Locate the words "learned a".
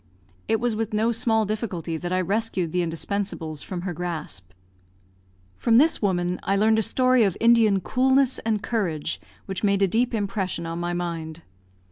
6.55-6.81